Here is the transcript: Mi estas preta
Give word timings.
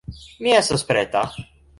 Mi 0.45 0.53
estas 0.61 0.85
preta 0.93 1.23